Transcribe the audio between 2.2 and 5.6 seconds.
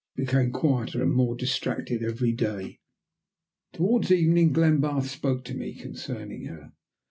day. Towards the evening Glenbarth spoke to